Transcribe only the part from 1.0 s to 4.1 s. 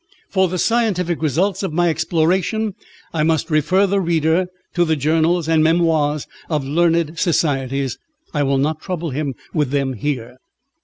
results of my exploration I must refer the